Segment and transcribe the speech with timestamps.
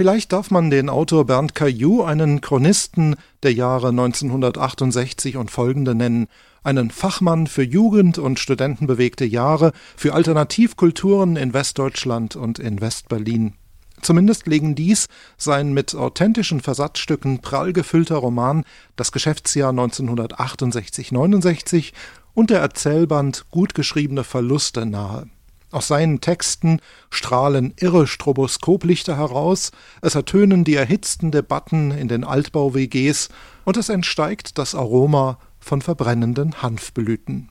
[0.00, 6.26] Vielleicht darf man den Autor Bernd Caillou einen Chronisten der Jahre 1968 und folgende nennen,
[6.62, 13.52] einen Fachmann für Jugend- und studentenbewegte Jahre, für Alternativkulturen in Westdeutschland und in Westberlin.
[14.00, 18.64] Zumindest legen dies sein mit authentischen Versatzstücken prall gefüllter Roman
[18.96, 21.92] Das Geschäftsjahr 1968-69
[22.32, 25.26] und der Erzählband Gut geschriebene Verluste nahe.
[25.70, 26.80] Aus seinen Texten
[27.10, 29.70] strahlen irre Stroboskoplichter heraus,
[30.02, 33.28] es ertönen die erhitzten Debatten in den Altbau-WGs
[33.64, 37.50] und es entsteigt das Aroma von verbrennenden Hanfblüten.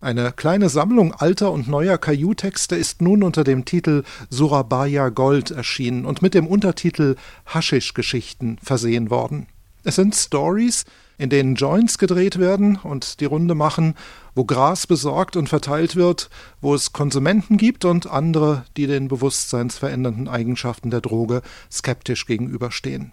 [0.00, 6.04] Eine kleine Sammlung alter und neuer Caillou-Texte ist nun unter dem Titel Surabaya Gold erschienen
[6.04, 9.46] und mit dem Untertitel Haschisch-Geschichten versehen worden.
[9.86, 10.84] Es sind Stories,
[11.16, 13.94] in denen Joints gedreht werden und die Runde machen,
[14.34, 16.28] wo Gras besorgt und verteilt wird,
[16.60, 21.40] wo es Konsumenten gibt und andere, die den bewusstseinsverändernden Eigenschaften der Droge
[21.70, 23.12] skeptisch gegenüberstehen.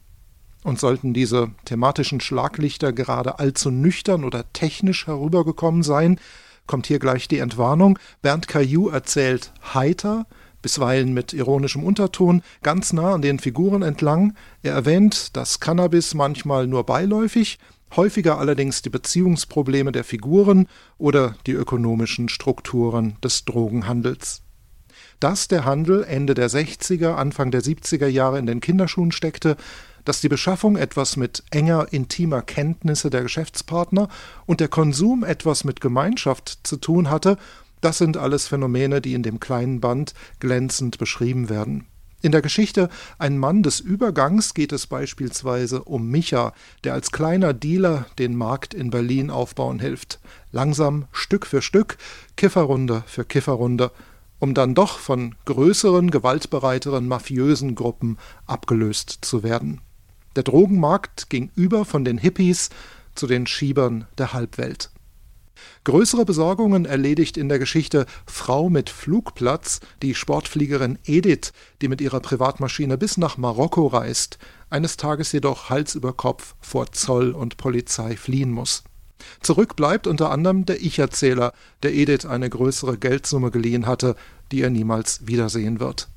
[0.63, 6.19] Und sollten diese thematischen Schlaglichter gerade allzu nüchtern oder technisch herübergekommen sein,
[6.65, 7.99] kommt hier gleich die Entwarnung.
[8.23, 10.25] Bernd Caillou erzählt heiter,
[10.63, 14.33] bisweilen mit ironischem Unterton, ganz nah an den Figuren entlang.
[14.63, 17.59] Er erwähnt das Cannabis manchmal nur beiläufig,
[17.95, 24.41] häufiger allerdings die Beziehungsprobleme der Figuren oder die ökonomischen Strukturen des Drogenhandels.
[25.19, 29.57] Dass der Handel Ende der 60er, Anfang der 70er Jahre in den Kinderschuhen steckte,
[30.05, 34.09] dass die Beschaffung etwas mit enger, intimer Kenntnisse der Geschäftspartner
[34.45, 37.37] und der Konsum etwas mit Gemeinschaft zu tun hatte,
[37.83, 41.85] das sind alles Phänomene, die in dem kleinen Band glänzend beschrieben werden.
[42.21, 46.53] In der Geschichte Ein Mann des Übergangs geht es beispielsweise um Micha,
[46.85, 50.21] der als kleiner Dealer den Markt in Berlin aufbauen hilft.
[50.53, 51.97] Langsam, Stück für Stück,
[52.37, 53.91] Kifferrunde für Kifferrunde,
[54.39, 59.81] um dann doch von größeren, gewaltbereiteren mafiösen Gruppen abgelöst zu werden.
[60.37, 62.69] Der Drogenmarkt ging über von den Hippies
[63.15, 64.89] zu den Schiebern der Halbwelt.
[65.83, 71.51] Größere Besorgungen erledigt in der Geschichte Frau mit Flugplatz die Sportfliegerin Edith,
[71.81, 74.37] die mit ihrer Privatmaschine bis nach Marokko reist,
[74.69, 78.83] eines Tages jedoch Hals über Kopf vor Zoll und Polizei fliehen muss.
[79.41, 84.15] Zurück bleibt unter anderem der Ich-Erzähler, der Edith eine größere Geldsumme geliehen hatte,
[84.51, 86.07] die er niemals wiedersehen wird.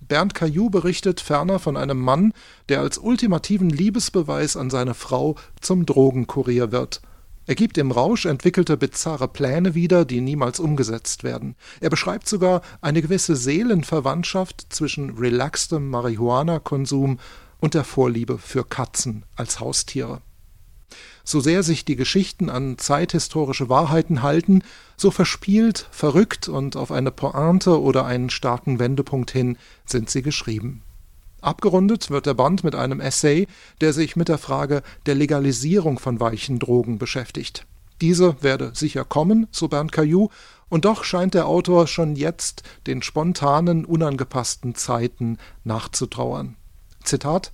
[0.00, 2.32] Bernd Caillou berichtet ferner von einem Mann,
[2.68, 7.00] der als ultimativen Liebesbeweis an seine Frau zum Drogenkurier wird.
[7.46, 11.56] Er gibt im Rausch entwickelte bizarre Pläne wieder, die niemals umgesetzt werden.
[11.80, 17.18] Er beschreibt sogar eine gewisse Seelenverwandtschaft zwischen relaxtem Marihuana-Konsum
[17.60, 20.22] und der Vorliebe für Katzen als Haustiere.
[21.22, 24.62] So sehr sich die Geschichten an zeithistorische Wahrheiten halten,
[24.96, 29.56] so verspielt, verrückt und auf eine Pointe oder einen starken Wendepunkt hin
[29.86, 30.82] sind sie geschrieben.
[31.44, 33.46] Abgerundet wird der Band mit einem Essay,
[33.80, 37.66] der sich mit der Frage der Legalisierung von weichen Drogen beschäftigt.
[38.00, 40.30] Diese werde sicher kommen, so Bernd Caillou,
[40.68, 46.56] und doch scheint der Autor schon jetzt den spontanen, unangepassten Zeiten nachzutrauern.
[47.04, 47.52] Zitat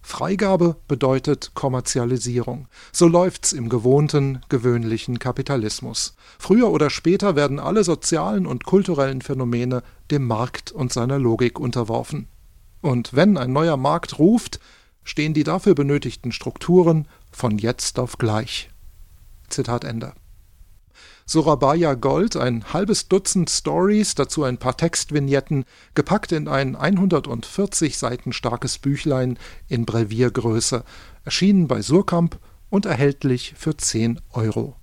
[0.00, 2.68] Freigabe bedeutet Kommerzialisierung.
[2.92, 6.14] So läuft's im gewohnten, gewöhnlichen Kapitalismus.
[6.38, 12.28] Früher oder später werden alle sozialen und kulturellen Phänomene dem Markt und seiner Logik unterworfen.
[12.84, 14.60] Und wenn ein neuer Markt ruft,
[15.04, 18.68] stehen die dafür benötigten Strukturen von jetzt auf gleich.
[19.48, 20.12] Zitat Ende.
[21.24, 28.34] Surabaya Gold, ein halbes Dutzend Stories, dazu ein paar Textvignetten, gepackt in ein 140 Seiten
[28.34, 30.84] starkes Büchlein in Breviergröße,
[31.24, 34.76] erschienen bei Surkamp und erhältlich für 10 Euro.